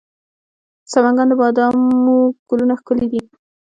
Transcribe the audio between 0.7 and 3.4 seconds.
د سمنګان د بادامو ګلونه ښکلي دي.